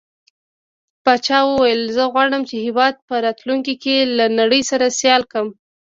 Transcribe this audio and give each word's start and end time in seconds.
پاچا 1.03 1.39
وويل: 1.47 1.81
زه 1.95 2.03
غواړم 2.13 2.41
چې 2.49 2.55
هيواد 2.65 2.95
په 3.07 3.15
راتلونکي 3.25 3.73
کې 3.83 3.95
له 4.17 4.25
نړۍ 4.39 4.61
سره 4.71 4.85
سيال 4.99 5.21
کړو. 5.31 5.49